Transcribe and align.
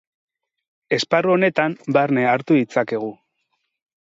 Esparru 0.97 1.33
honetan 1.33 1.75
barne 1.99 2.25
hartu 2.31 2.59
ditzakegu. 2.61 3.13